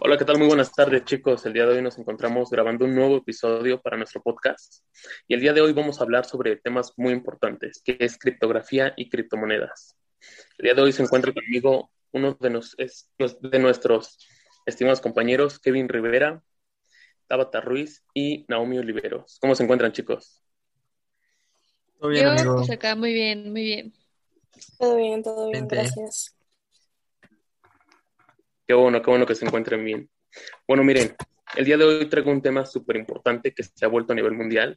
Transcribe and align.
Hola, 0.00 0.16
¿qué 0.16 0.24
tal? 0.24 0.38
Muy 0.38 0.46
buenas 0.46 0.72
tardes, 0.72 1.04
chicos. 1.04 1.44
El 1.44 1.52
día 1.52 1.66
de 1.66 1.76
hoy 1.76 1.82
nos 1.82 1.98
encontramos 1.98 2.50
grabando 2.50 2.84
un 2.84 2.94
nuevo 2.94 3.16
episodio 3.16 3.80
para 3.80 3.96
nuestro 3.96 4.22
podcast. 4.22 4.84
Y 5.26 5.34
el 5.34 5.40
día 5.40 5.52
de 5.52 5.60
hoy 5.60 5.72
vamos 5.72 6.00
a 6.00 6.04
hablar 6.04 6.24
sobre 6.24 6.56
temas 6.56 6.92
muy 6.96 7.12
importantes, 7.12 7.82
que 7.84 7.96
es 8.00 8.18
criptografía 8.18 8.94
y 8.96 9.08
criptomonedas. 9.08 9.96
El 10.58 10.64
día 10.64 10.74
de 10.74 10.82
hoy 10.82 10.92
se 10.92 11.02
encuentra 11.02 11.32
conmigo 11.32 11.90
uno 12.12 12.36
de, 12.40 12.62
de 13.40 13.58
nuestros 13.58 14.18
estimados 14.66 15.00
compañeros, 15.00 15.58
Kevin 15.58 15.88
Rivera, 15.88 16.42
Tabata 17.26 17.60
Ruiz 17.60 18.04
y 18.14 18.46
Naomi 18.48 18.78
Oliveros. 18.78 19.38
¿Cómo 19.40 19.54
se 19.54 19.64
encuentran, 19.64 19.92
chicos? 19.92 20.42
Todo 21.98 22.10
bien, 22.10 22.26
amigo. 22.26 22.56
Pues 22.56 22.70
acá 22.70 22.94
muy 22.94 23.12
bien, 23.12 23.52
muy 23.52 23.62
bien. 23.62 23.94
Todo 24.78 24.96
bien, 24.96 25.22
todo 25.22 25.50
bien, 25.50 25.68
gracias. 25.68 26.37
Qué 28.68 28.74
bueno, 28.74 29.00
qué 29.00 29.10
bueno 29.10 29.24
que 29.24 29.34
se 29.34 29.46
encuentren 29.46 29.82
bien. 29.82 30.10
Bueno, 30.66 30.84
miren, 30.84 31.16
el 31.56 31.64
día 31.64 31.78
de 31.78 31.84
hoy 31.84 32.04
traigo 32.04 32.30
un 32.30 32.42
tema 32.42 32.66
súper 32.66 32.96
importante 32.96 33.54
que 33.54 33.62
se 33.62 33.82
ha 33.86 33.88
vuelto 33.88 34.12
a 34.12 34.16
nivel 34.16 34.34
mundial, 34.34 34.76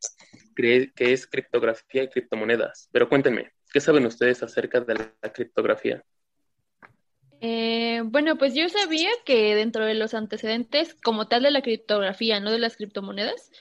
que 0.55 0.93
es 0.97 1.27
criptografía 1.27 2.03
y 2.03 2.07
criptomonedas. 2.07 2.87
Pero 2.93 3.09
cuéntenme, 3.09 3.51
¿qué 3.73 3.81
saben 3.81 4.05
ustedes 4.05 4.43
acerca 4.43 4.79
de 4.79 4.93
la 4.93 5.33
criptografía? 5.33 6.01
Eh, 7.41 8.01
bueno, 8.05 8.37
pues 8.37 8.55
yo 8.55 8.69
sabía 8.69 9.09
que 9.25 9.55
dentro 9.55 9.85
de 9.85 9.95
los 9.95 10.13
antecedentes, 10.13 10.95
como 11.03 11.27
tal 11.27 11.43
de 11.43 11.51
la 11.51 11.61
criptografía, 11.61 12.39
no 12.39 12.49
de 12.49 12.59
las 12.59 12.77
criptomonedas, 12.77 13.51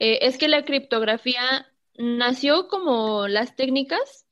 eh, 0.00 0.18
es 0.22 0.36
que 0.36 0.48
la 0.48 0.64
criptografía 0.64 1.70
nació 1.96 2.66
como 2.66 3.28
las 3.28 3.54
técnicas 3.54 4.25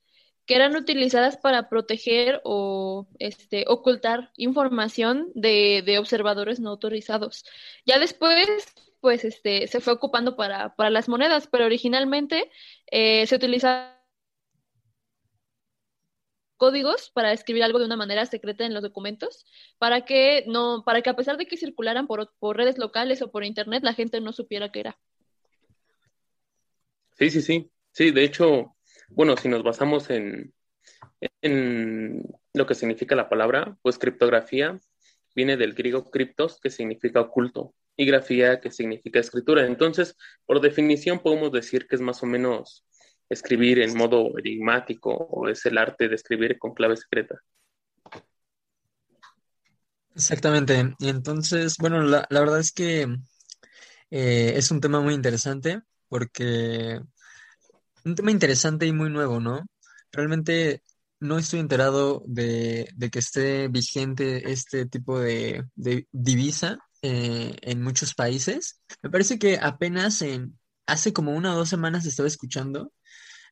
que 0.45 0.55
eran 0.55 0.75
utilizadas 0.75 1.37
para 1.37 1.69
proteger 1.69 2.41
o 2.43 3.07
este, 3.19 3.65
ocultar 3.67 4.31
información 4.37 5.31
de, 5.33 5.83
de 5.85 5.97
observadores 5.97 6.59
no 6.59 6.69
autorizados. 6.69 7.45
Ya 7.85 7.99
después, 7.99 8.47
pues, 9.01 9.25
este, 9.25 9.67
se 9.67 9.81
fue 9.81 9.93
ocupando 9.93 10.35
para, 10.35 10.75
para 10.75 10.89
las 10.89 11.09
monedas, 11.09 11.47
pero 11.47 11.65
originalmente 11.65 12.51
eh, 12.91 13.25
se 13.27 13.35
utilizaba 13.35 13.95
códigos 16.57 17.11
para 17.11 17.33
escribir 17.33 17.63
algo 17.63 17.79
de 17.79 17.85
una 17.85 17.97
manera 17.97 18.25
secreta 18.25 18.65
en 18.65 18.73
los 18.73 18.83
documentos, 18.83 19.45
para 19.77 20.05
que 20.05 20.45
no, 20.47 20.83
para 20.85 21.01
que 21.01 21.09
a 21.09 21.15
pesar 21.15 21.37
de 21.37 21.47
que 21.47 21.57
circularan 21.57 22.07
por, 22.07 22.33
por 22.39 22.55
redes 22.55 22.77
locales 22.77 23.21
o 23.21 23.31
por 23.31 23.43
internet, 23.43 23.83
la 23.83 23.93
gente 23.93 24.21
no 24.21 24.31
supiera 24.31 24.71
qué 24.71 24.81
era. 24.81 24.99
Sí, 27.17 27.29
sí, 27.29 27.41
sí. 27.41 27.71
Sí, 27.91 28.11
de 28.11 28.23
hecho, 28.23 28.74
bueno, 29.09 29.37
si 29.37 29.47
nos 29.47 29.63
basamos 29.63 30.09
en, 30.09 30.53
lo 32.53 32.65
que 32.65 32.75
significa 32.75 33.15
la 33.15 33.29
palabra, 33.29 33.77
pues 33.81 33.97
criptografía 33.97 34.79
viene 35.35 35.57
del 35.57 35.73
griego 35.73 36.09
criptos, 36.09 36.59
que 36.61 36.69
significa 36.69 37.21
oculto, 37.21 37.73
y 37.97 38.05
grafía, 38.05 38.59
que 38.61 38.71
significa 38.71 39.19
escritura. 39.19 39.65
Entonces, 39.65 40.15
por 40.45 40.61
definición, 40.61 41.19
podemos 41.19 41.51
decir 41.51 41.87
que 41.87 41.95
es 41.95 42.01
más 42.01 42.23
o 42.23 42.25
menos 42.25 42.85
escribir 43.29 43.79
en 43.79 43.97
modo 43.97 44.37
enigmático 44.37 45.11
o 45.11 45.49
es 45.49 45.65
el 45.65 45.77
arte 45.77 46.07
de 46.07 46.15
escribir 46.15 46.57
con 46.57 46.73
clave 46.73 46.95
secreta. 46.95 47.39
Exactamente. 50.15 50.95
Entonces, 50.99 51.75
bueno, 51.77 52.01
la, 52.01 52.25
verdad 52.29 52.59
es 52.59 52.71
que 52.71 53.07
eh, 54.11 54.53
es 54.55 54.71
un 54.71 54.79
tema 54.79 55.01
muy 55.01 55.13
interesante 55.13 55.81
porque 56.07 57.01
un 58.05 58.15
tema 58.15 58.31
interesante 58.31 58.85
y 58.85 58.93
muy 58.93 59.09
nuevo, 59.09 59.39
¿no? 59.39 59.65
Realmente 60.11 60.83
no 61.19 61.37
estoy 61.37 61.59
enterado 61.59 62.23
de, 62.27 62.87
que 63.11 63.19
esté 63.19 63.67
vigente 63.67 64.51
este 64.51 64.85
tipo 64.85 65.19
de, 65.19 65.65
divisa 66.11 66.77
eh, 67.01 67.55
en 67.61 67.81
muchos 67.81 68.13
países. 68.13 68.81
Me 69.01 69.09
parece 69.09 69.39
que 69.39 69.57
apenas 69.61 70.21
en, 70.21 70.57
hace 70.85 71.13
como 71.13 71.35
una 71.35 71.53
o 71.53 71.57
dos 71.57 71.69
semanas 71.69 72.05
estaba 72.05 72.27
escuchando, 72.27 72.93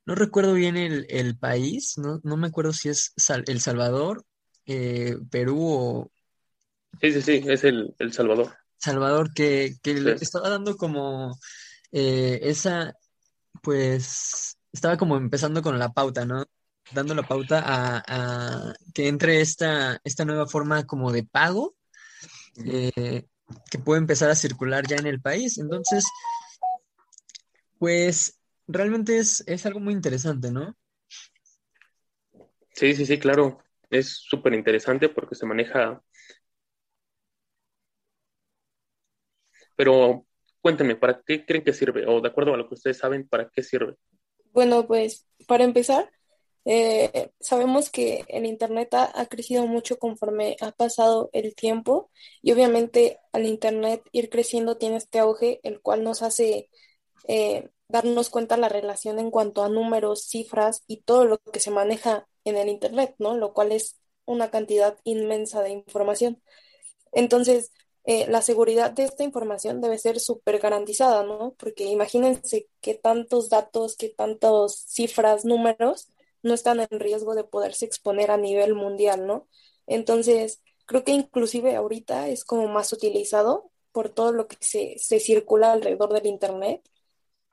no 0.05 0.15
recuerdo 0.15 0.53
bien 0.53 0.77
el, 0.77 1.37
país, 1.37 1.95
no, 1.97 2.37
me 2.37 2.47
acuerdo 2.47 2.73
si 2.73 2.89
es 2.89 3.13
El 3.47 3.59
Salvador, 3.59 4.23
eh, 4.65 5.17
Perú 5.31 5.59
o... 5.61 6.11
Sí, 7.01 7.11
sí, 7.11 7.21
sí, 7.21 7.43
es 7.47 7.63
el, 7.63 7.95
Salvador. 8.11 8.55
Salvador, 8.77 9.33
que, 9.33 9.75
que 9.81 9.95
le 9.95 10.13
estaba 10.13 10.49
dando 10.49 10.75
como 10.75 11.39
eh, 11.91 12.39
esa, 12.43 12.93
pues 13.63 14.59
estaba 14.73 14.97
como 14.97 15.15
empezando 15.17 15.61
con 15.61 15.79
la 15.79 15.93
pauta, 15.93 16.25
¿no? 16.25 16.45
Dando 16.91 17.15
la 17.15 17.23
pauta 17.23 17.63
a, 17.65 18.73
que 18.93 19.07
entre 19.07 19.39
esta, 19.39 19.99
esta 20.03 20.25
nueva 20.25 20.45
forma 20.45 20.85
como 20.85 21.11
de 21.13 21.23
pago 21.23 21.75
eh, 22.65 23.25
que 23.71 23.79
puede 23.79 24.01
empezar 24.01 24.29
a 24.29 24.35
circular 24.35 24.85
ya 24.85 24.97
en 24.97 25.07
el 25.07 25.21
país. 25.21 25.57
Entonces, 25.57 26.05
pues 27.79 28.37
realmente 28.67 29.17
es, 29.17 29.43
es 29.47 29.65
algo 29.65 29.79
muy 29.79 29.93
interesante, 29.93 30.51
¿no? 30.51 30.75
Sí, 32.73 32.93
sí, 32.95 33.05
sí, 33.05 33.17
claro. 33.17 33.63
Es 33.89 34.17
súper 34.17 34.53
interesante 34.53 35.07
porque 35.07 35.35
se 35.35 35.45
maneja. 35.45 36.03
Pero 39.77 40.25
Cuéntenme, 40.63 40.95
¿para 40.95 41.21
qué 41.27 41.45
creen 41.45 41.65
que 41.65 41.73
sirve? 41.73 42.05
O 42.07 42.21
de 42.21 42.29
acuerdo 42.29 42.53
a 42.53 42.57
lo 42.57 42.69
que 42.69 42.75
ustedes 42.75 42.97
saben, 42.97 43.27
¿para 43.27 43.49
qué 43.49 43.61
sirve? 43.61 43.97
Bueno, 44.53 44.87
pues 44.87 45.27
para 45.45 45.65
empezar, 45.65 46.09
eh, 46.63 47.31
sabemos 47.41 47.89
que 47.89 48.23
el 48.29 48.45
Internet 48.45 48.93
ha, 48.93 49.25
crecido 49.25 49.67
mucho 49.67 49.99
conforme 49.99 50.55
ha 50.61 50.71
pasado 50.71 51.29
el 51.33 51.53
tiempo 51.53 52.09
y 52.41 52.53
obviamente 52.53 53.19
al 53.33 53.45
Internet 53.45 54.03
ir 54.13 54.29
creciendo 54.29 54.77
tiene 54.77 54.95
este 54.95 55.19
auge, 55.19 55.59
el 55.63 55.81
cual 55.81 56.01
nos 56.05 56.21
hace 56.21 56.69
eh, 57.27 57.67
darnos 57.89 58.29
cuenta 58.29 58.55
la 58.55 58.69
relación 58.69 59.19
en 59.19 59.31
cuanto 59.31 59.65
a 59.65 59.69
números, 59.69 60.27
cifras 60.29 60.83
y 60.87 61.01
todo 61.01 61.25
lo 61.25 61.39
que 61.39 61.59
se 61.59 61.71
maneja 61.71 62.25
en 62.45 62.55
el 62.55 62.69
Internet, 62.69 63.15
¿no? 63.19 63.35
Lo 63.35 63.51
cual 63.51 63.73
es 63.73 63.99
una 64.23 64.49
cantidad 64.49 64.97
inmensa 65.03 65.61
de 65.61 65.71
información. 65.71 66.41
Entonces, 67.11 67.73
eh, 68.05 68.27
la 68.29 68.41
seguridad 68.41 68.91
de 68.91 69.03
esta 69.03 69.23
información 69.23 69.79
debe 69.81 69.97
ser 69.97 70.19
súper 70.19 70.59
garantizada, 70.59 71.23
¿no? 71.23 71.55
Porque 71.57 71.85
imagínense 71.85 72.67
qué 72.81 72.95
tantos 72.95 73.49
datos, 73.49 73.95
qué 73.95 74.09
tantas 74.09 74.85
cifras, 74.89 75.45
números 75.45 76.09
no 76.41 76.53
están 76.53 76.79
en 76.81 76.99
riesgo 76.99 77.35
de 77.35 77.45
poderse 77.45 77.85
exponer 77.85 78.31
a 78.31 78.37
nivel 78.37 78.75
mundial, 78.75 79.25
¿no? 79.25 79.47
Entonces, 79.87 80.61
creo 80.85 81.03
que 81.03 81.13
inclusive 81.13 81.75
ahorita 81.75 82.27
es 82.29 82.43
como 82.45 82.67
más 82.67 82.91
utilizado 82.93 83.71
por 83.93 84.09
todo 84.09 84.33
lo 84.33 84.47
que 84.47 84.57
se, 84.59 84.95
se 84.99 85.19
circula 85.19 85.71
alrededor 85.71 86.13
del 86.13 86.25
Internet 86.27 86.81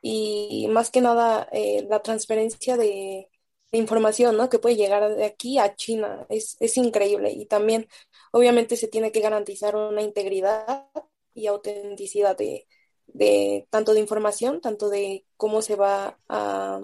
y 0.02 0.66
más 0.70 0.90
que 0.90 1.00
nada 1.00 1.48
eh, 1.52 1.86
la 1.88 2.02
transferencia 2.02 2.76
de, 2.76 3.28
de 3.72 3.78
información, 3.78 4.36
¿no? 4.36 4.48
Que 4.50 4.58
puede 4.58 4.76
llegar 4.76 5.14
de 5.16 5.24
aquí 5.24 5.58
a 5.58 5.74
China. 5.76 6.26
Es, 6.28 6.56
es 6.60 6.76
increíble. 6.76 7.30
Y 7.32 7.46
también, 7.46 7.88
obviamente, 8.32 8.76
se 8.76 8.88
tiene 8.88 9.12
que 9.12 9.20
garantizar 9.20 9.76
una 9.76 10.02
integridad 10.02 10.86
y 11.34 11.46
autenticidad 11.46 12.36
de, 12.36 12.66
de 13.06 13.66
tanto 13.70 13.94
de 13.94 14.00
información, 14.00 14.60
tanto 14.60 14.88
de 14.90 15.26
cómo 15.36 15.62
se 15.62 15.76
va 15.76 16.18
a, 16.28 16.82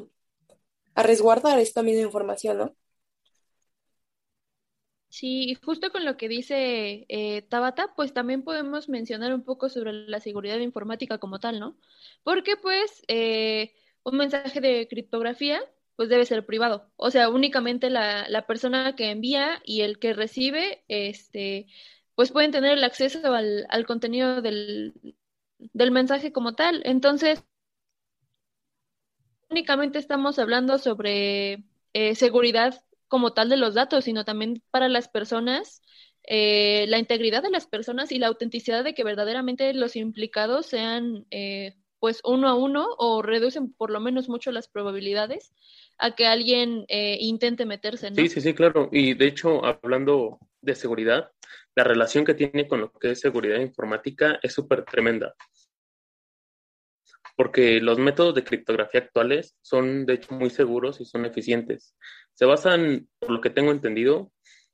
a 0.96 1.02
resguardar 1.04 1.58
esta 1.60 1.82
misma 1.82 2.02
información, 2.02 2.58
¿no? 2.58 2.76
Sí, 5.08 5.54
justo 5.64 5.90
con 5.92 6.04
lo 6.04 6.16
que 6.18 6.28
dice 6.28 7.06
eh, 7.08 7.42
Tabata, 7.48 7.94
pues 7.94 8.12
también 8.12 8.42
podemos 8.44 8.88
mencionar 8.88 9.32
un 9.32 9.44
poco 9.44 9.68
sobre 9.70 9.92
la 9.92 10.20
seguridad 10.20 10.58
informática 10.58 11.18
como 11.18 11.38
tal, 11.40 11.58
¿no? 11.60 11.78
Porque 12.22 12.56
pues 12.56 13.02
eh, 13.08 13.74
un 14.02 14.18
mensaje 14.18 14.60
de 14.60 14.86
criptografía 14.88 15.60
pues 15.96 16.08
debe 16.08 16.26
ser 16.26 16.46
privado. 16.46 16.90
O 16.96 17.10
sea, 17.10 17.28
únicamente 17.30 17.90
la, 17.90 18.28
la 18.28 18.46
persona 18.46 18.94
que 18.96 19.10
envía 19.10 19.60
y 19.64 19.82
el 19.82 19.98
que 19.98 20.12
recibe, 20.14 20.84
este, 20.88 21.66
pues 22.14 22.32
pueden 22.32 22.52
tener 22.52 22.72
el 22.78 22.84
acceso 22.84 23.34
al, 23.34 23.66
al 23.70 23.86
contenido 23.86 24.42
del, 24.42 24.94
del 25.58 25.90
mensaje 25.90 26.32
como 26.32 26.54
tal. 26.54 26.82
Entonces, 26.84 27.44
únicamente 29.50 29.98
estamos 29.98 30.38
hablando 30.38 30.78
sobre 30.78 31.64
eh, 31.92 32.14
seguridad 32.14 32.82
como 33.08 33.32
tal 33.32 33.48
de 33.48 33.56
los 33.56 33.74
datos, 33.74 34.04
sino 34.04 34.24
también 34.24 34.62
para 34.70 34.88
las 34.88 35.08
personas, 35.08 35.82
eh, 36.24 36.86
la 36.88 36.98
integridad 36.98 37.42
de 37.42 37.50
las 37.50 37.66
personas 37.66 38.10
y 38.12 38.18
la 38.18 38.26
autenticidad 38.28 38.82
de 38.84 38.94
que 38.94 39.04
verdaderamente 39.04 39.72
los 39.74 39.94
implicados 39.96 40.66
sean 40.66 41.26
eh, 41.30 41.76
pues 41.98 42.20
uno 42.24 42.48
a 42.48 42.54
uno 42.54 42.86
o 42.98 43.22
reducen 43.22 43.72
por 43.72 43.90
lo 43.90 44.00
menos 44.00 44.28
mucho 44.28 44.52
las 44.52 44.68
probabilidades 44.68 45.52
a 45.98 46.14
que 46.14 46.26
alguien 46.26 46.84
eh, 46.88 47.16
intente 47.20 47.64
meterse, 47.64 48.10
¿no? 48.10 48.16
Sí, 48.16 48.28
sí, 48.28 48.40
sí, 48.40 48.54
claro. 48.54 48.88
Y 48.92 49.14
de 49.14 49.26
hecho, 49.26 49.64
hablando 49.64 50.38
de 50.60 50.74
seguridad, 50.74 51.30
la 51.74 51.84
relación 51.84 52.24
que 52.24 52.34
tiene 52.34 52.68
con 52.68 52.80
lo 52.80 52.92
que 52.92 53.12
es 53.12 53.20
seguridad 53.20 53.60
informática 53.60 54.38
es 54.42 54.52
súper 54.52 54.84
tremenda. 54.84 55.34
Porque 57.36 57.80
los 57.80 57.98
métodos 57.98 58.34
de 58.34 58.44
criptografía 58.44 59.00
actuales 59.00 59.56
son, 59.60 60.06
de 60.06 60.14
hecho, 60.14 60.34
muy 60.34 60.50
seguros 60.50 61.00
y 61.00 61.04
son 61.04 61.26
eficientes. 61.26 61.94
Se 62.34 62.46
basan, 62.46 63.08
por 63.18 63.30
lo 63.30 63.40
que 63.40 63.50
tengo 63.50 63.72
entendido, 63.72 64.32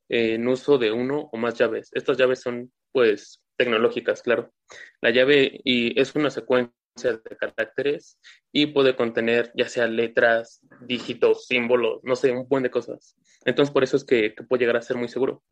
en 0.09 0.47
uso 0.47 0.77
de 0.77 0.91
uno 0.91 1.29
o 1.31 1.37
más 1.37 1.57
llaves. 1.57 1.89
Estas 1.93 2.17
llaves 2.17 2.41
son, 2.41 2.71
pues, 2.91 3.41
tecnológicas, 3.57 4.21
claro. 4.21 4.53
La 5.01 5.09
llave 5.11 5.59
y 5.63 5.99
es 5.99 6.15
una 6.15 6.29
secuencia 6.29 6.73
de 6.95 7.37
caracteres 7.37 8.19
y 8.51 8.67
puede 8.67 8.95
contener 8.95 9.51
ya 9.55 9.67
sea 9.67 9.87
letras, 9.87 10.61
dígitos, 10.81 11.47
símbolos, 11.47 11.99
no 12.03 12.15
sé, 12.15 12.31
un 12.31 12.47
buen 12.47 12.63
de 12.63 12.71
cosas. 12.71 13.15
Entonces, 13.45 13.73
por 13.73 13.83
eso 13.83 13.97
es 13.97 14.03
que, 14.03 14.35
puede 14.47 14.61
llegar 14.61 14.77
a 14.77 14.81
ser 14.81 14.97
muy 14.97 15.07
seguro. 15.07 15.43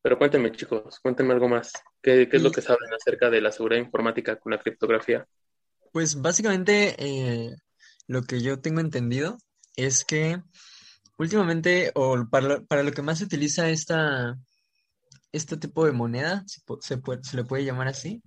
Pero 0.00 0.18
cuéntenme, 0.18 0.52
chicos, 0.52 1.00
cuéntenme 1.00 1.32
algo 1.32 1.48
más. 1.48 1.72
¿Qué, 2.00 2.28
es 2.30 2.42
lo 2.42 2.50
que 2.50 2.62
saben 2.62 2.92
acerca 2.92 3.30
de 3.30 3.40
la 3.40 3.52
seguridad 3.52 3.80
informática 3.80 4.38
con 4.38 4.52
la 4.52 4.58
criptografía? 4.58 5.26
Pues 5.92 6.20
básicamente 6.20 6.94
eh, 6.98 7.50
lo 8.06 8.22
que 8.22 8.40
yo 8.40 8.60
tengo 8.60 8.80
entendido 8.80 9.38
es 9.76 10.04
que 10.04 10.40
últimamente, 11.18 11.92
o 11.94 12.26
para 12.30 12.60
para 12.62 12.82
lo 12.82 12.92
que 12.92 13.02
más 13.02 13.18
se 13.18 13.24
utiliza 13.24 13.68
esta, 13.68 14.36
este 15.30 15.56
tipo 15.56 15.84
de 15.86 15.92
moneda, 15.92 16.44
se, 16.46 16.60
se 16.80 17.36
le 17.36 17.44
puede 17.44 17.64
llamar 17.64 17.88
así, 17.88 18.22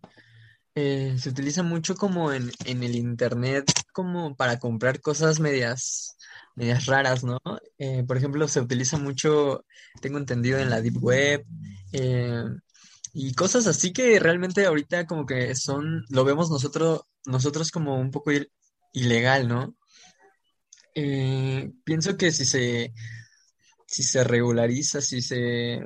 eh, 0.75 1.15
se 1.19 1.29
utiliza 1.29 1.63
mucho 1.63 1.95
como 1.95 2.31
en, 2.33 2.51
el 2.65 2.95
internet, 2.95 3.71
como 3.93 4.35
para 4.35 4.59
comprar 4.59 5.01
cosas 5.01 5.39
medias, 5.39 6.17
medias 6.55 6.85
raras, 6.85 7.23
¿no? 7.23 7.39
Eh, 7.77 8.03
por 8.07 8.17
ejemplo, 8.17 8.47
se 8.47 8.61
utiliza 8.61 8.97
mucho, 8.97 9.65
tengo 10.01 10.17
entendido, 10.17 10.59
en 10.59 10.69
la 10.69 10.81
Deep 10.81 10.97
Web, 11.01 11.45
eh, 11.93 12.43
y 13.13 13.33
cosas 13.33 13.67
así 13.67 13.93
que 13.93 14.19
realmente 14.19 14.65
ahorita 14.65 15.05
como 15.07 15.25
que 15.25 15.55
son, 15.55 16.03
lo 16.09 16.25
vemos 16.25 16.49
nosotros, 16.49 17.01
nosotros 17.25 17.71
como 17.71 17.99
un 17.99 18.11
poco 18.11 18.31
ilegal, 18.93 19.47
¿no? 19.47 19.75
pienso 21.83 22.15
que 22.17 22.31
si 22.31 22.45
se, 22.45 22.93
si 23.85 24.03
se 24.03 24.23
regulariza, 24.23 25.01
si 25.01 25.21
se 25.21 25.81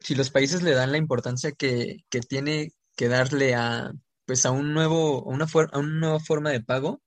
si 0.00 0.14
los 0.14 0.30
países 0.30 0.62
le 0.62 0.72
dan 0.72 0.92
la 0.92 0.98
importancia 0.98 1.52
que, 1.52 2.04
tiene 2.28 2.72
que 2.94 3.08
darle 3.08 3.54
a, 3.54 3.92
pues 4.26 4.44
a 4.46 4.50
un 4.50 4.74
nuevo, 4.74 5.24
a 5.30 5.34
una, 5.34 5.46
a 5.72 5.78
una 5.78 6.00
nueva 6.00 6.20
forma 6.20 6.50
de 6.50 6.62
pago, 6.62 7.02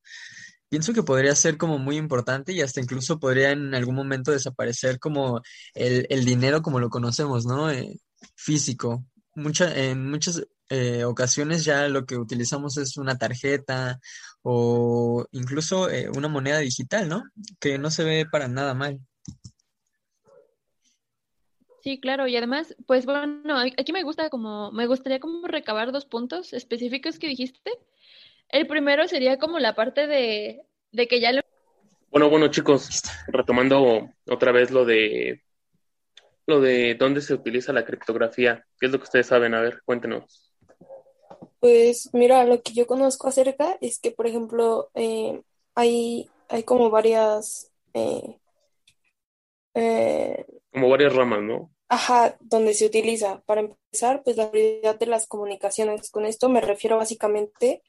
pienso 0.69 0.93
que 0.93 1.03
podría 1.03 1.35
ser 1.35 1.57
como 1.57 1.79
muy 1.79 1.97
importante 1.97 2.53
y 2.53 2.61
hasta 2.61 2.79
incluso 2.81 3.19
podría 3.19 3.51
en 3.51 3.73
algún 3.75 3.95
momento 3.95 4.31
desaparecer 4.31 4.99
como 4.99 5.41
el, 5.73 6.25
dinero 6.25 6.61
como 6.61 6.79
lo 6.79 6.89
conocemos, 6.89 7.45
¿no? 7.45 7.71
Eh, 7.71 7.99
físico. 8.35 9.05
Mucha, 9.35 9.75
en 9.75 10.09
muchas 10.09 10.43
eh, 10.69 11.03
ocasiones 11.03 11.65
ya 11.65 11.87
lo 11.87 12.05
que 12.05 12.17
utilizamos 12.17 12.77
es 12.77 12.97
una 12.97 13.17
tarjeta 13.17 13.99
o 14.43 15.25
incluso 15.31 15.89
eh, 15.89 16.09
una 16.15 16.27
moneda 16.27 16.59
digital, 16.59 17.09
¿no? 17.09 17.23
Que 17.59 17.77
no 17.77 17.91
se 17.91 18.03
ve 18.03 18.25
para 18.31 18.47
nada 18.47 18.73
mal. 18.73 18.99
Sí, 21.81 21.99
claro, 21.99 22.27
y 22.27 22.35
además, 22.35 22.75
pues 22.85 23.05
bueno, 23.05 23.57
aquí 23.57 23.93
me 23.93 24.03
gusta 24.03 24.29
como, 24.29 24.71
me 24.71 24.85
gustaría 24.85 25.19
como 25.19 25.47
recabar 25.47 25.91
dos 25.91 26.05
puntos 26.05 26.53
específicos 26.53 27.19
que 27.19 27.27
dijiste. 27.27 27.71
El 28.49 28.67
primero 28.67 29.07
sería 29.07 29.37
como 29.37 29.59
la 29.59 29.75
parte 29.75 30.07
de, 30.07 30.61
de 30.91 31.07
que 31.07 31.21
ya 31.21 31.31
lo... 31.31 31.41
Bueno, 32.11 32.29
bueno, 32.29 32.49
chicos, 32.49 33.03
retomando 33.27 34.09
otra 34.27 34.51
vez 34.51 34.71
lo 34.71 34.83
de 34.83 35.41
lo 36.47 36.59
de 36.59 36.95
dónde 36.95 37.21
se 37.21 37.35
utiliza 37.35 37.71
la 37.71 37.85
criptografía, 37.85 38.65
¿qué 38.79 38.87
es 38.87 38.91
lo 38.91 38.97
que 38.97 39.03
ustedes 39.03 39.27
saben? 39.27 39.53
A 39.53 39.61
ver, 39.61 39.83
cuéntenos. 39.85 40.51
Pues 41.59 42.09
mira, 42.11 42.43
lo 42.45 42.63
que 42.63 42.73
yo 42.73 42.87
conozco 42.87 43.27
acerca 43.27 43.77
es 43.81 43.99
que, 43.99 44.09
por 44.11 44.25
ejemplo, 44.25 44.89
eh, 44.95 45.43
hay, 45.75 46.27
hay 46.47 46.63
como 46.63 46.89
varias 46.89 47.71
eh, 47.93 48.39
eh, 49.73 50.45
Como 50.71 50.89
varias 50.89 51.15
ramas, 51.15 51.41
¿no? 51.41 51.71
Ajá, 51.87 52.37
donde 52.39 52.73
se 52.73 52.85
utiliza. 52.85 53.41
Para 53.45 53.61
empezar, 53.61 54.23
pues 54.23 54.37
la 54.37 54.51
prioridad 54.51 54.97
de 54.97 55.07
las 55.07 55.27
comunicaciones. 55.27 56.11
Con 56.11 56.25
esto 56.25 56.49
me 56.49 56.61
refiero 56.61 56.97
básicamente 56.97 57.81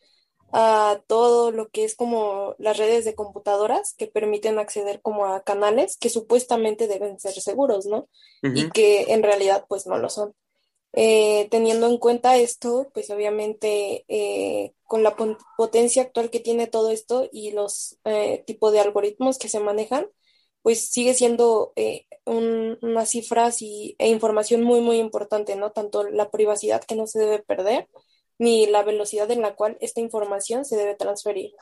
a 0.53 1.01
todo 1.07 1.53
lo 1.53 1.69
que 1.69 1.85
es 1.85 1.95
como 1.95 2.57
las 2.59 2.77
redes 2.77 3.05
de 3.05 3.15
computadoras 3.15 3.95
que 3.97 4.09
permiten 4.09 4.59
acceder 4.59 5.01
como 5.01 5.27
a 5.27 5.43
canales 5.43 5.97
que 5.97 6.09
supuestamente 6.09 6.89
deben 6.89 7.21
ser 7.21 7.35
seguros, 7.35 7.87
¿no? 7.87 8.09
Y 8.43 8.71
que 8.71 9.13
en 9.13 9.23
realidad 9.23 9.67
pues 9.69 9.87
no 9.87 9.99
lo 9.99 10.09
son. 10.09 10.35
Eh, 10.93 11.47
teniendo 11.53 11.87
en 11.87 11.99
cuenta 11.99 12.37
esto, 12.37 12.91
pues 12.93 13.11
obviamente 13.11 14.05
eh, 14.09 14.73
con 14.85 15.05
la 15.05 15.15
potencia 15.57 16.03
actual 16.03 16.31
que 16.31 16.41
tiene 16.41 16.67
todo 16.67 16.91
esto 16.91 17.29
y 17.31 17.53
los 17.53 17.99
tipos 18.45 18.73
de 18.73 18.81
algoritmos 18.81 19.39
que 19.39 19.49
se 19.49 19.61
manejan, 19.61 20.09
pues 20.63 20.91
sigue 20.91 21.15
siendo 21.15 21.73
eh, 21.77 22.07
unas 22.27 23.11
cifras 23.11 23.63
y, 23.63 23.97
e 23.99 24.09
información 24.09 24.63
muy, 24.63 24.81
muy 24.81 24.99
importante, 24.99 25.57
¿no? 25.57 25.73
Tanto 25.73 26.05
la 26.05 26.31
privacidad 26.31 26.85
que 26.85 26.95
no 26.97 27.07
se 27.07 27.19
debe 27.19 27.41
perder, 27.41 27.89
ni 28.39 28.67
la 28.67 28.83
velocidad 28.83 29.31
en 29.31 29.43
la 29.43 29.55
cual 29.55 29.77
esta 29.81 30.01
información 30.01 30.65
se 30.65 30.77
debe 30.77 30.95
transferir. 30.95 31.53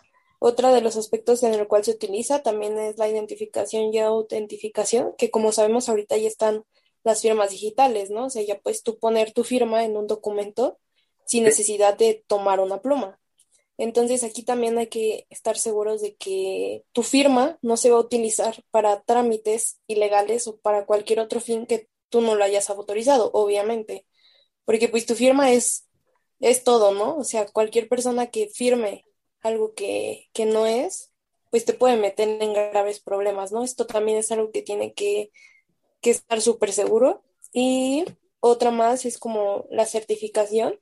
Otro 0.40 0.72
de 0.72 0.80
los 0.80 0.96
aspectos 0.96 1.42
en 1.42 1.54
el 1.54 1.66
cual 1.66 1.84
se 1.84 1.90
utiliza 1.92 2.42
también 2.42 2.78
es 2.78 2.96
la 2.98 3.08
identificación 3.08 3.92
y 3.92 3.98
autentificación, 3.98 5.14
que 5.18 5.30
como 5.30 5.50
sabemos 5.52 5.88
ahorita 5.88 6.16
ya 6.16 6.28
están 6.28 6.64
las 7.02 7.22
firmas 7.22 7.50
digitales, 7.50 8.10
¿no? 8.10 8.26
O 8.26 8.30
sea, 8.30 8.42
ya 8.42 8.60
puedes 8.60 8.82
tú 8.82 8.98
poner 8.98 9.32
tu 9.32 9.42
firma 9.42 9.84
en 9.84 9.96
un 9.96 10.06
documento 10.06 10.78
sin 11.26 11.44
necesidad 11.44 11.96
de 11.96 12.24
tomar 12.26 12.60
una 12.60 12.80
pluma. 12.80 13.18
Entonces 13.78 14.24
aquí 14.24 14.42
también 14.42 14.76
hay 14.78 14.88
que 14.88 15.26
estar 15.30 15.56
seguros 15.56 16.02
de 16.02 16.16
que 16.16 16.84
tu 16.92 17.02
firma 17.04 17.58
no 17.62 17.76
se 17.76 17.90
va 17.90 17.96
a 17.96 18.00
utilizar 18.00 18.64
para 18.70 19.02
trámites 19.02 19.80
ilegales 19.86 20.48
o 20.48 20.58
para 20.58 20.84
cualquier 20.84 21.20
otro 21.20 21.40
fin 21.40 21.66
que 21.66 21.88
tú 22.08 22.20
no 22.20 22.34
lo 22.34 22.44
hayas 22.44 22.70
autorizado, 22.70 23.30
obviamente. 23.32 24.06
Porque 24.64 24.88
pues 24.88 25.06
tu 25.06 25.14
firma 25.14 25.52
es, 25.52 25.88
es 26.40 26.64
todo, 26.64 26.92
¿no? 26.92 27.16
O 27.16 27.24
sea, 27.24 27.46
cualquier 27.46 27.88
persona 27.88 28.28
que 28.28 28.48
firme 28.48 29.04
algo 29.42 29.74
que, 29.74 30.28
que 30.32 30.44
no 30.46 30.66
es, 30.66 31.12
pues 31.50 31.64
te 31.64 31.72
puede 31.74 31.96
meter 31.96 32.28
en 32.42 32.52
graves 32.52 33.00
problemas, 33.00 33.52
¿no? 33.52 33.64
Esto 33.64 33.86
también 33.86 34.18
es 34.18 34.32
algo 34.32 34.50
que 34.52 34.62
tiene 34.62 34.92
que, 34.94 35.30
que 36.00 36.10
estar 36.10 36.40
súper 36.40 36.72
seguro. 36.72 37.22
Y 37.52 38.04
otra 38.40 38.70
más 38.70 39.04
es 39.06 39.18
como 39.18 39.66
la 39.70 39.86
certificación, 39.86 40.78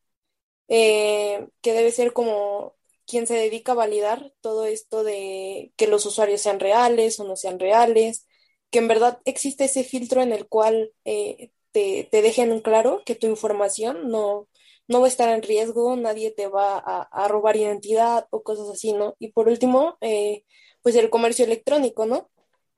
eh, 0.69 1.49
que 1.63 1.73
debe 1.73 1.93
ser 1.93 2.13
como 2.13 2.75
quien 3.07 3.27
se 3.27 3.35
dedica 3.35 3.73
a 3.73 3.77
validar 3.77 4.33
todo 4.41 4.67
esto 4.67 5.05
de 5.05 5.73
que 5.77 5.87
los 5.87 6.07
usuarios 6.07 6.41
sean 6.41 6.61
reales 6.61 7.21
o 7.21 7.25
no 7.25 7.37
sean 7.37 7.59
reales, 7.61 8.27
que 8.71 8.79
en 8.81 8.89
verdad 8.89 9.21
existe 9.25 9.65
ese 9.65 9.85
filtro 9.85 10.23
en 10.23 10.33
el 10.33 10.49
cual 10.49 10.93
eh, 11.05 11.51
te, 11.73 12.09
te, 12.11 12.23
dejen 12.23 12.61
claro 12.61 13.03
que 13.07 13.15
tu 13.15 13.27
información 13.27 14.11
no, 14.11 14.49
no 14.89 15.01
va 15.01 15.07
a 15.07 15.09
estar 15.09 15.29
en 15.29 15.43
riesgo, 15.43 15.97
nadie 15.97 16.31
te 16.31 16.49
va 16.49 16.79
a, 16.79 17.29
robar 17.29 17.57
identidad 17.57 18.27
o 18.31 18.43
cosas 18.43 18.69
así, 18.69 18.93
¿no? 18.93 19.17
Y 19.19 19.33
por 19.33 19.49
último, 19.49 19.99
eh, 20.01 20.45
pues 20.83 20.95
el 20.97 21.11
comercio 21.11 21.45
electrónico, 21.45 22.07
¿no? 22.07 22.31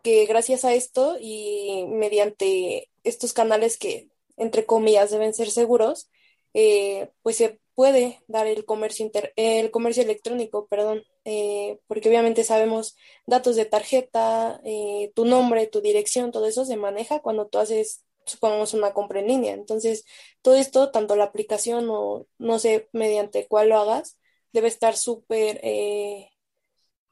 Que 0.02 0.26
gracias 0.26 0.64
a 0.64 0.75
esto 0.75 1.16
y 1.20 1.85
mediante 1.88 2.90
estos 3.04 3.32
canales 3.32 3.78
que, 3.78 4.08
entre 4.37 4.66
comillas, 4.66 5.11
deben 5.11 5.35
ser 5.35 5.50
seguros, 5.50 6.11
eh, 6.54 7.11
pues 7.23 7.37
se 7.37 7.61
puede 7.78 8.20
dar 8.26 8.49
el 8.49 8.64
comercio, 8.64 9.08
el 9.37 9.70
comercio 9.70 10.02
electrónico, 10.02 10.66
perdón, 10.66 11.04
eh, 11.25 11.78
porque 11.87 12.08
obviamente 12.08 12.42
sabemos 12.42 12.97
datos 13.25 13.54
de 13.54 13.66
tarjeta, 13.66 14.61
eh, 14.64 15.12
tu 15.14 15.25
nombre, 15.25 15.68
tu 15.68 15.80
dirección, 15.80 16.32
todo 16.32 16.47
eso 16.47 16.64
se 16.64 16.76
maneja 16.76 17.20
cuando 17.20 17.47
tú 17.47 17.61
haces, 17.61 18.04
supongamos, 18.26 18.75
una 18.75 18.94
compra 18.94 19.20
en 19.20 19.28
línea. 19.28 19.54
Entonces, 19.54 20.04
todo 20.42 20.56
esto, 20.56 20.90
tanto 20.90 21.14
la 21.14 21.23
aplicación 21.23 21.87
o 21.88 22.26
no 22.38 22.58
sé 22.58 22.88
mediante 22.92 23.47
cuál 23.47 23.68
lo 23.68 23.78
hagas, 23.78 24.18
debe 24.52 24.66
estar 24.66 24.97
súper, 24.97 25.61
eh, 25.62 26.30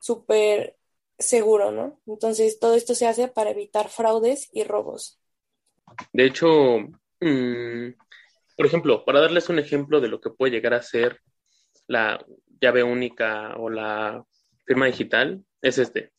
súper 0.00 0.76
seguro, 1.16 1.70
¿no? 1.70 2.00
Entonces, 2.08 2.58
todo 2.58 2.74
esto 2.74 2.96
se 2.96 3.06
hace 3.06 3.28
para 3.28 3.50
evitar 3.50 3.88
fraudes 3.88 4.48
y 4.52 4.64
robos. 4.64 5.20
De 6.12 6.26
hecho, 6.26 6.48
mm, 7.20 7.90
por 8.56 8.66
ejemplo, 8.66 9.04
para 9.04 9.20
darles 9.20 9.48
un 9.48 9.58
ejemplo 9.58 10.00
de 10.00 10.08
lo 10.08 10.20
que 10.20 10.30
puede 10.30 10.52
llegar 10.52 10.74
a 10.74 10.82
ser 10.82 11.20
la 11.86 12.24
llave 12.60 12.82
única 12.82 13.54
o 13.56 13.70
la 13.70 14.24
firma 14.64 14.86
digital, 14.86 15.44
es 15.60 15.78
este. 15.78 16.12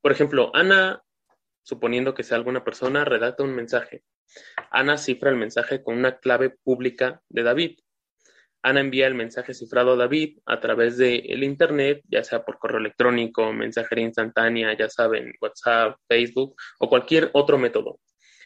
Por 0.00 0.10
ejemplo, 0.12 0.50
Ana, 0.54 1.02
suponiendo 1.62 2.14
que 2.14 2.24
sea 2.24 2.36
alguna 2.36 2.64
persona, 2.64 3.04
redacta 3.04 3.44
un 3.44 3.54
mensaje. 3.54 4.02
Ana 4.70 4.96
cifra 4.96 5.30
el 5.30 5.36
mensaje 5.36 5.82
con 5.82 5.96
una 5.96 6.18
clave 6.18 6.50
pública 6.50 7.22
de 7.28 7.42
David. 7.42 7.78
Ana 8.62 8.80
envía 8.80 9.06
el 9.06 9.14
mensaje 9.14 9.54
cifrado 9.54 9.92
a 9.92 9.96
David 9.96 10.38
a 10.46 10.60
través 10.60 10.96
del 10.96 11.22
el 11.28 11.42
Internet, 11.42 12.02
ya 12.08 12.22
sea 12.22 12.44
por 12.44 12.58
correo 12.58 12.78
electrónico, 12.78 13.52
mensajería 13.52 14.04
instantánea, 14.04 14.76
ya 14.76 14.88
saben, 14.88 15.32
WhatsApp, 15.40 15.98
Facebook 16.08 16.54
o 16.78 16.88
cualquier 16.88 17.30
otro 17.34 17.58
método. 17.58 17.98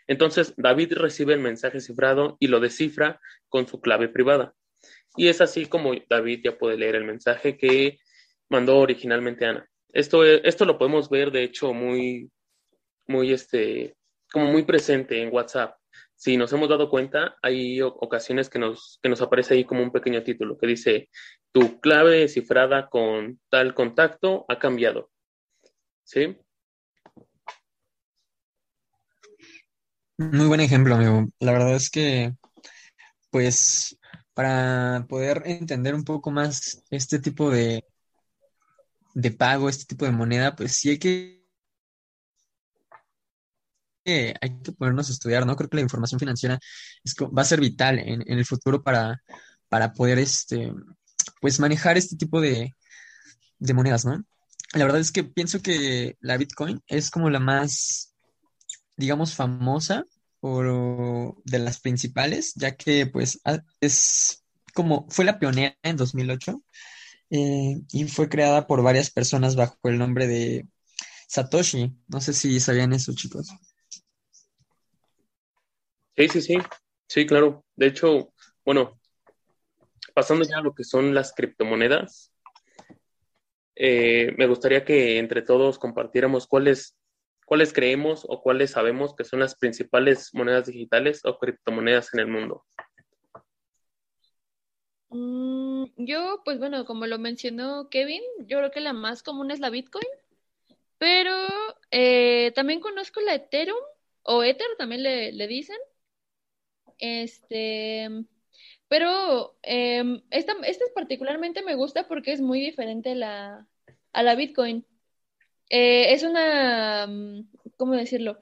Entonces, 0.07 0.55
David 0.57 0.95
recibe 0.95 1.35
el 1.35 1.41
mensaje 1.41 1.81
cifrado 1.81 2.37
y 2.39 2.49
lo 2.49 2.61
descifra 2.61 3.21
con 3.49 3.67
su 3.67 3.81
clave 3.81 4.09
privada. 4.09 4.55
Y 5.17 5.29
es 5.29 5.41
así 5.41 5.67
como 5.67 5.93
David 6.09 6.41
ya 6.45 6.59
puede 6.59 6.77
leer 6.77 6.97
el 6.97 7.05
mensaje 7.05 7.57
que 7.57 7.99
mandó 8.49 8.79
originalmente 8.79 9.47
Ana. 9.47 9.69
Esto, 9.93 10.25
esto 10.25 10.65
lo 10.65 10.79
podemos 10.79 11.09
ver, 11.09 11.31
de 11.31 11.43
hecho, 11.43 11.73
muy, 11.73 12.31
muy 13.07 13.33
este, 13.33 13.97
como 14.31 14.47
muy 14.47 14.65
presente 14.65 15.23
en 15.23 15.33
WhatsApp. 15.33 15.77
Si 16.15 16.37
nos 16.37 16.53
hemos 16.53 16.69
dado 16.69 16.89
cuenta, 16.89 17.37
hay 17.43 17.81
ocasiones 17.83 18.49
que 18.49 18.59
nos, 18.59 18.99
que 19.03 19.09
nos 19.09 19.21
aparece 19.23 19.55
ahí 19.55 19.65
como 19.65 19.83
un 19.83 19.93
pequeño 19.93 20.23
título 20.23 20.57
que 20.59 20.67
dice, 20.67 21.09
tu 21.53 21.81
clave 21.81 22.29
cifrada 22.29 22.89
con 22.89 23.41
tal 23.49 23.75
contacto 23.75 24.45
ha 24.49 24.59
cambiado. 24.59 25.11
¿Sí? 26.05 26.37
Muy 30.19 30.47
buen 30.47 30.61
ejemplo, 30.61 30.95
amigo. 30.95 31.27
La 31.41 31.53
verdad 31.53 31.75
es 31.75 31.91
que, 31.91 32.33
pues, 33.31 33.99
para 34.35 35.07
poder 35.09 35.43
entender 35.47 35.95
un 35.95 36.05
poco 36.05 36.31
más 36.31 36.83
este 36.91 37.19
tipo 37.21 37.51
de, 37.51 37.85
de 39.15 39.31
pago, 39.33 39.69
este 39.69 39.85
tipo 39.87 40.05
de 40.05 40.13
moneda, 40.13 40.55
pues 40.55 40.77
sí 40.77 40.91
hay 40.91 40.99
que, 40.99 41.45
hay 44.05 44.61
que 44.63 44.73
ponernos 44.73 45.09
a 45.09 45.13
estudiar, 45.13 45.47
¿no? 45.47 45.57
Creo 45.57 45.69
que 45.69 45.77
la 45.77 45.83
información 45.83 46.21
financiera 46.21 46.59
es, 47.05 47.15
va 47.17 47.43
a 47.43 47.45
ser 47.45 47.61
vital 47.61 47.99
en, 47.99 48.23
en 48.27 48.39
el 48.39 48.47
futuro 48.47 48.83
para, 48.83 49.23
para 49.69 49.93
poder, 49.93 50.19
este, 50.19 50.73
pues, 51.41 51.59
manejar 51.61 51.97
este 51.97 52.17
tipo 52.17 52.41
de, 52.41 52.75
de 53.61 53.75
monedas, 53.75 54.07
¿no? 54.07 54.25
La 54.75 54.85
verdad 54.87 55.01
es 55.03 55.13
que 55.13 55.25
pienso 55.25 55.63
que 55.63 56.17
la 56.21 56.39
Bitcoin 56.39 56.83
es 56.89 57.11
como 57.11 57.31
la 57.31 57.41
más 57.41 58.15
digamos, 58.97 59.35
famosa 59.35 60.05
o 60.41 61.37
de 61.45 61.59
las 61.59 61.81
principales, 61.81 62.55
ya 62.55 62.77
que 62.77 63.07
pues 63.07 63.41
es 63.81 64.45
como 64.75 65.07
fue 65.09 65.25
la 65.25 65.39
pionera 65.39 65.77
en 65.83 65.97
2008 65.97 66.63
eh, 67.31 67.81
y 67.91 68.05
fue 68.05 68.29
creada 68.29 68.67
por 68.67 68.83
varias 68.83 69.11
personas 69.11 69.57
bajo 69.57 69.77
el 69.85 69.99
nombre 69.99 70.27
de 70.27 70.67
Satoshi. 71.29 71.97
No 72.09 72.21
sé 72.21 72.33
si 72.33 72.61
sabían 72.61 72.93
eso, 72.93 73.13
chicos. 73.15 73.49
Sí, 76.17 76.29
sí, 76.29 76.41
sí, 76.41 76.59
sí, 77.09 77.27
claro. 77.27 77.65
De 77.75 77.87
hecho, 77.87 78.33
bueno, 78.65 78.99
pasando 80.15 80.45
ya 80.45 80.59
a 80.59 80.63
lo 80.63 80.75
que 80.75 80.85
son 80.85 81.15
las 81.15 81.33
criptomonedas, 81.33 82.33
eh, 83.75 84.35
me 84.39 84.47
gustaría 84.47 84.85
que 84.85 85.19
entre 85.19 85.43
todos 85.43 85.79
compartiéramos 85.79 86.47
cuáles 86.47 86.97
¿Cuáles 87.47 87.73
creemos 87.73 88.27
o 88.29 88.43
cuáles 88.43 88.73
sabemos 88.73 89.15
que 89.15 89.23
son 89.23 89.39
las 89.39 89.55
principales 89.55 90.35
monedas 90.35 90.67
digitales 90.67 91.25
o 91.25 91.39
criptomonedas 91.39 92.13
en 92.13 92.21
el 92.21 92.27
mundo? 92.27 92.65
Mm, 95.11 95.85
yo, 95.97 96.43
pues 96.45 96.59
bueno, 96.59 96.85
como 96.85 97.07
lo 97.07 97.21
mencionó 97.21 97.89
Kevin, 97.89 98.21
yo 98.41 98.59
creo 98.59 98.73
que 98.73 98.81
la 98.81 98.93
más 98.93 99.23
común 99.23 99.53
es 99.53 99.61
la 99.61 99.71
Bitcoin, 99.71 100.09
pero 100.99 101.33
eh, 101.93 102.51
también 102.57 102.81
conozco 102.81 103.21
la 103.21 103.37
Ethereum 103.37 103.79
o 104.25 104.43
Ether, 104.43 104.67
también 104.77 105.05
le, 105.05 105.47
dicen. 105.47 105.77
Este, 106.99 108.09
pero 108.89 109.57
em, 109.63 110.23
esta, 110.31 110.55
esta 110.65 110.85
particularmente 110.97 111.63
me 111.63 111.77
gusta 111.77 112.09
porque 112.09 112.33
es 112.33 112.41
muy 112.41 112.61
diferente 112.61 113.15
la, 113.15 113.69
a 114.13 114.23
la 114.25 114.35
Bitcoin. 114.35 114.85
Eh, 115.71 116.13
es 116.15 116.23
una, 116.23 117.07
mm, 117.07 117.49
¿cómo 117.77 117.95
decirlo? 117.95 118.39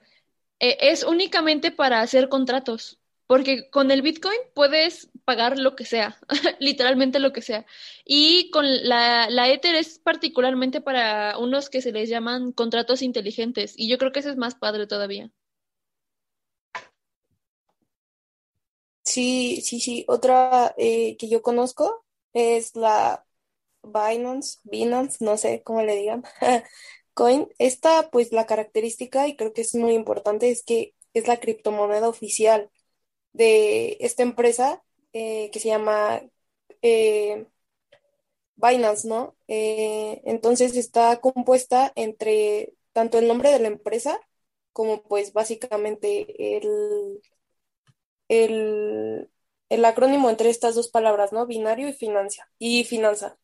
Eh, 0.59 0.77
es 0.81 1.03
únicamente 1.03 1.71
para 1.71 2.01
hacer 2.01 2.29
contratos, 2.29 2.99
porque 3.27 3.69
con 3.71 3.91
el 3.91 4.01
Bitcoin 4.03 4.37
puedes 4.55 5.11
pagar 5.25 5.59
lo 5.59 5.75
que 5.75 5.85
sea, 5.85 6.19
literalmente 6.59 7.19
lo 7.19 7.33
que 7.33 7.41
sea. 7.43 7.65
Y 8.05 8.49
con 8.51 8.65
la, 8.87 9.29
la 9.29 9.49
Ether 9.49 9.75
es 9.75 9.99
particularmente 9.99 10.81
para 10.81 11.37
unos 11.39 11.69
que 11.69 11.81
se 11.81 11.91
les 11.93 12.09
llaman 12.09 12.51
contratos 12.53 13.01
inteligentes, 13.03 13.73
y 13.77 13.89
yo 13.89 13.97
creo 13.99 14.11
que 14.13 14.19
ese 14.21 14.31
es 14.31 14.37
más 14.37 14.55
padre 14.55 14.87
todavía. 14.87 15.31
Sí, 19.03 19.61
sí, 19.61 19.79
sí. 19.79 20.05
Otra 20.07 20.73
eh, 20.77 21.15
que 21.17 21.29
yo 21.29 21.41
conozco 21.41 22.05
es 22.33 22.75
la 22.75 23.25
Binance, 23.83 24.59
Binance, 24.63 25.23
no 25.23 25.37
sé 25.37 25.63
cómo 25.63 25.81
le 25.83 25.95
digan, 25.95 26.23
Coin, 27.15 27.49
esta 27.59 28.11
pues 28.11 28.31
la 28.33 28.45
característica, 28.47 29.27
y 29.27 29.37
creo 29.37 29.53
que 29.53 29.61
es 29.63 29.75
muy 29.75 29.93
importante, 29.95 30.51
es 30.51 30.63
que 30.65 30.95
es 31.15 31.27
la 31.27 31.39
criptomoneda 31.39 32.09
oficial 32.09 32.69
de 33.33 33.97
esta 34.01 34.23
empresa 34.23 34.83
eh, 35.13 35.49
que 35.51 35.59
se 35.61 35.69
llama 35.69 36.21
eh, 36.83 37.47
Binance, 38.57 39.07
¿no? 39.07 39.35
Eh, 39.47 40.21
entonces 40.25 40.75
está 40.77 41.19
compuesta 41.19 41.91
entre 41.95 42.73
tanto 42.93 43.17
el 43.19 43.27
nombre 43.27 43.51
de 43.51 43.59
la 43.59 43.67
empresa 43.67 44.19
como 44.73 45.03
pues 45.03 45.33
básicamente 45.33 46.57
el, 46.57 47.21
el, 48.27 49.29
el 49.69 49.85
acrónimo 49.85 50.29
entre 50.29 50.49
estas 50.49 50.75
dos 50.75 50.89
palabras, 50.89 51.33
¿no? 51.33 51.45
Binario 51.47 51.87
y 51.89 51.93
financia, 51.93 52.49
y 52.59 52.83
finanza. 52.85 53.37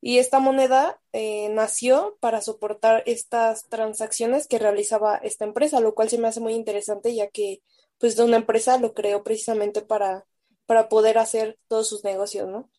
Y 0.00 0.18
esta 0.18 0.38
moneda 0.38 1.00
eh, 1.12 1.48
nació 1.50 2.16
para 2.20 2.40
soportar 2.40 3.02
estas 3.06 3.68
transacciones 3.68 4.46
que 4.46 4.58
realizaba 4.58 5.16
esta 5.16 5.44
empresa, 5.44 5.80
lo 5.80 5.94
cual 5.94 6.08
se 6.08 6.18
me 6.18 6.28
hace 6.28 6.40
muy 6.40 6.54
interesante 6.54 7.14
ya 7.14 7.28
que 7.28 7.62
pues 7.98 8.18
una 8.18 8.36
empresa 8.36 8.78
lo 8.78 8.94
creó 8.94 9.24
precisamente 9.24 9.82
para, 9.82 10.24
para 10.66 10.88
poder 10.88 11.18
hacer 11.18 11.58
todos 11.66 11.88
sus 11.88 12.04
negocios, 12.04 12.48
¿no? 12.48 12.70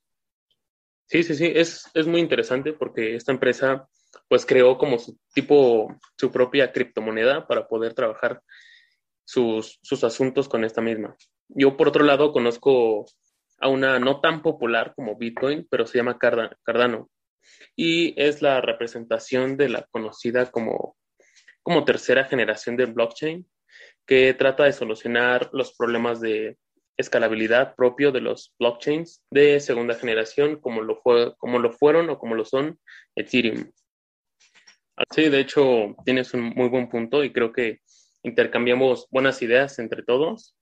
Sí, 1.08 1.24
sí, 1.24 1.36
sí, 1.36 1.52
es, 1.54 1.86
es 1.94 2.08
muy 2.08 2.22
interesante 2.22 2.72
porque 2.72 3.16
esta 3.16 3.32
empresa 3.32 3.90
pues 4.28 4.46
creó 4.46 4.78
como 4.78 4.98
su 5.00 5.18
tipo, 5.34 5.96
su 6.18 6.32
propia 6.32 6.72
criptomoneda 6.72 7.48
para 7.48 7.68
poder 7.68 7.94
trabajar 7.94 8.42
sus, 9.26 9.80
sus 9.82 10.04
asuntos 10.04 10.48
con 10.48 10.64
esta 10.64 10.82
misma. 10.82 11.16
Yo 11.50 11.76
por 11.76 11.88
otro 11.88 12.04
lado 12.04 12.32
conozco 12.32 13.06
a 13.62 13.68
una 13.68 14.00
no 14.00 14.22
tan 14.22 14.42
popular 14.42 14.94
como 14.96 15.18
Bitcoin, 15.18 15.68
pero 15.70 15.86
se 15.86 15.98
llama 15.98 16.18
Cardano. 16.18 17.10
Y 17.76 18.14
es 18.22 18.42
la 18.42 18.62
representación 18.62 19.58
de 19.58 19.70
la 19.70 19.88
conocida 19.92 20.52
como, 20.52 20.96
como 21.64 21.86
tercera 21.86 22.26
generación 22.26 22.78
del 22.78 22.94
blockchain, 22.94 23.46
que 24.06 24.34
trata 24.34 24.64
de 24.64 24.74
solucionar 24.74 25.50
los 25.54 25.76
problemas 25.76 26.20
de 26.20 26.58
escalabilidad 26.98 27.76
propio 27.76 28.12
de 28.12 28.20
los 28.20 28.54
blockchains 28.60 29.24
de 29.32 29.60
segunda 29.60 29.96
generación, 29.96 30.60
como 30.60 30.82
lo, 30.82 30.98
fue, 30.98 31.34
como 31.38 31.60
lo 31.60 31.72
fueron 31.72 32.10
o 32.10 32.20
como 32.20 32.36
lo 32.36 32.44
son 32.44 32.78
Ethereum. 33.16 33.72
Así, 34.98 35.30
de 35.30 35.40
hecho, 35.40 35.96
tienes 36.04 36.34
un 36.34 36.42
muy 36.42 36.68
buen 36.68 36.90
punto 36.90 37.24
y 37.24 37.32
creo 37.32 37.54
que 37.54 37.80
intercambiamos 38.24 39.08
buenas 39.12 39.42
ideas 39.42 39.80
entre 39.80 40.04
todos, 40.04 40.58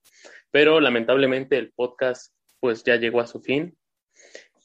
pero 0.52 0.80
lamentablemente 0.80 1.58
el 1.58 1.72
podcast 1.72 2.32
pues 2.60 2.84
ya 2.84 2.96
llegó 2.96 3.20
a 3.20 3.26
su 3.26 3.40
fin. 3.40 3.76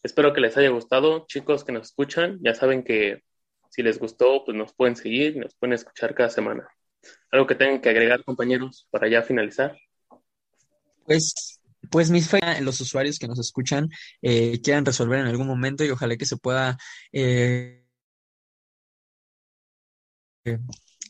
Espero 0.03 0.33
que 0.33 0.41
les 0.41 0.57
haya 0.57 0.69
gustado, 0.69 1.25
chicos 1.27 1.63
que 1.63 1.71
nos 1.71 1.87
escuchan. 1.87 2.39
Ya 2.41 2.53
saben 2.53 2.83
que 2.83 3.23
si 3.69 3.83
les 3.83 3.99
gustó, 3.99 4.43
pues 4.45 4.57
nos 4.57 4.73
pueden 4.73 4.95
seguir, 4.95 5.37
nos 5.37 5.55
pueden 5.55 5.73
escuchar 5.73 6.13
cada 6.13 6.29
semana. 6.29 6.67
¿Algo 7.31 7.47
que 7.47 7.55
tengan 7.55 7.81
que 7.81 7.89
agregar, 7.89 8.23
compañeros, 8.23 8.87
para 8.91 9.07
ya 9.07 9.23
finalizar? 9.23 9.77
Pues, 11.05 11.59
pues 11.89 12.09
mis 12.09 12.29
fe, 12.29 12.39
los 12.61 12.79
usuarios 12.81 13.19
que 13.19 13.27
nos 13.27 13.39
escuchan 13.39 13.89
eh, 14.21 14.61
quieran 14.61 14.85
resolver 14.85 15.19
en 15.19 15.27
algún 15.27 15.47
momento 15.47 15.83
y 15.83 15.89
ojalá 15.89 16.15
que 16.15 16.25
se 16.25 16.37
pueda 16.37 16.77
eh, 17.11 17.83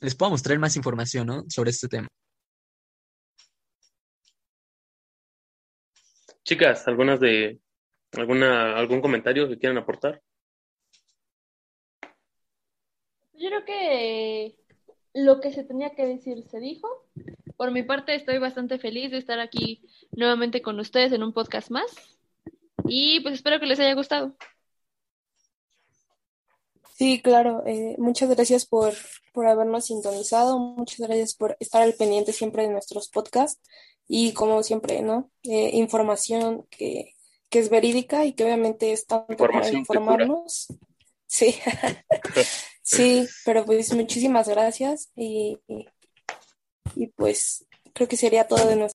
les 0.02 0.16
pueda 0.16 0.30
mostrar 0.30 0.60
más 0.60 0.76
información 0.76 1.28
¿no? 1.28 1.46
sobre 1.50 1.72
este 1.72 1.88
tema. 1.88 2.08
Chicas, 6.44 6.88
algunas 6.88 7.20
de 7.20 7.60
alguna 8.12 8.78
algún 8.78 9.02
comentario 9.02 9.48
que 9.48 9.58
quieran 9.58 9.78
aportar. 9.78 10.22
Yo 13.34 13.50
creo 13.50 13.66
que 13.66 14.56
lo 15.14 15.40
que 15.40 15.54
se 15.54 15.64
tenía 15.64 15.96
que 15.96 16.06
decir 16.06 16.44
se 16.50 16.60
dijo. 16.60 16.88
Por 17.58 17.72
mi 17.72 17.84
parte, 17.84 18.16
estoy 18.16 18.40
bastante 18.40 18.80
feliz 18.80 19.12
de 19.12 19.18
estar 19.18 19.40
aquí 19.40 19.84
nuevamente 20.12 20.62
con 20.62 20.80
ustedes 20.80 21.12
en 21.14 21.24
un 21.24 21.34
podcast 21.34 21.70
más. 21.70 21.92
Y 22.86 23.22
pues 23.22 23.36
espero 23.36 23.60
que 23.60 23.66
les 23.66 23.80
haya 23.80 23.94
gustado. 23.94 24.36
Sí, 26.96 27.22
claro. 27.22 27.64
Eh, 27.66 27.96
muchas 27.98 28.30
gracias 28.30 28.66
por, 28.66 28.94
por 29.34 29.48
habernos 29.48 29.86
sintonizado. 29.86 30.60
Muchas 30.60 31.00
gracias 31.00 31.34
por 31.36 31.58
estar 31.60 31.82
al 31.82 31.94
pendiente 31.94 32.34
siempre 32.34 32.64
de 32.64 32.70
nuestros 32.70 33.10
podcasts 33.10 33.62
y 34.08 34.34
como 34.34 34.64
siempre, 34.64 35.02
¿no? 35.02 35.32
Eh, 35.44 35.72
información 35.74 36.66
que, 36.70 37.14
que, 37.50 37.60
es 37.60 37.70
verídica 37.70 38.26
y 38.26 38.34
que 38.34 38.44
obviamente 38.44 38.92
es 38.92 39.06
tanto 39.06 39.36
para 39.36 39.70
informarnos. 39.70 40.68
Sí, 41.28 41.56
sí, 42.82 43.28
pero 43.46 43.66
pues 43.66 43.94
muchísimas 43.94 44.48
gracias 44.48 45.10
y, 45.16 45.58
y, 45.68 45.86
y, 46.96 47.08
pues 47.08 47.66
creo 47.94 48.08
que 48.08 48.18
sería 48.18 48.48
todo 48.48 48.68
de 48.68 48.76
nuestra 48.76 48.92